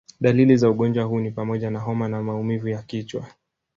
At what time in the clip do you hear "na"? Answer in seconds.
1.71-1.79, 2.07-2.23